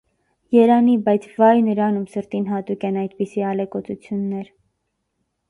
[0.55, 4.51] Երանի՜, բայց վա՜յ նրան, ում սրտին հատուկ են այդպիսի ալեկոծություններ…